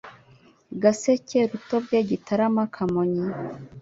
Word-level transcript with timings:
Gaseke 0.81 1.39
Rutobwe 1.49 1.97
Gitarama 2.09 2.63
Kamonyi 2.73 3.25